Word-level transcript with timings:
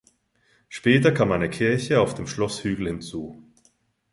Später 0.67 1.11
kam 1.11 1.31
eine 1.31 1.47
Kirche 1.47 2.01
auf 2.01 2.15
dem 2.15 2.25
Schlosshügel 2.25 2.87
hinzu. 2.87 3.43